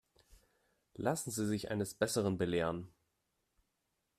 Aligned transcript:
Lassen 0.95 1.29
Sie 1.29 1.45
sich 1.45 1.69
eines 1.69 1.93
Besseren 1.93 2.39
belehren. 2.39 2.87